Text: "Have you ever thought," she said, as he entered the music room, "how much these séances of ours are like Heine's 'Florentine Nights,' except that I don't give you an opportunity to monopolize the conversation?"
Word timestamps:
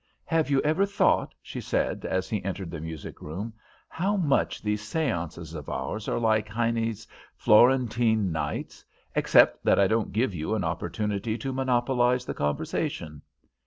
"Have 0.25 0.49
you 0.49 0.63
ever 0.63 0.87
thought," 0.87 1.35
she 1.43 1.61
said, 1.61 2.05
as 2.05 2.27
he 2.27 2.43
entered 2.43 2.71
the 2.71 2.79
music 2.81 3.21
room, 3.21 3.53
"how 3.87 4.17
much 4.17 4.59
these 4.63 4.81
séances 4.81 5.53
of 5.53 5.69
ours 5.69 6.07
are 6.07 6.17
like 6.17 6.49
Heine's 6.49 7.05
'Florentine 7.35 8.31
Nights,' 8.31 8.83
except 9.15 9.63
that 9.63 9.77
I 9.77 9.85
don't 9.85 10.11
give 10.11 10.33
you 10.33 10.55
an 10.55 10.63
opportunity 10.63 11.37
to 11.37 11.53
monopolize 11.53 12.25
the 12.25 12.33
conversation?" 12.33 13.21